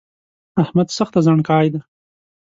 [0.63, 1.79] احمد سخته زڼکای ده